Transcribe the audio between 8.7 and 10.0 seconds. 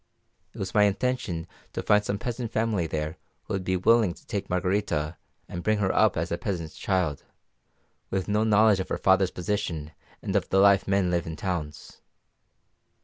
of her father's position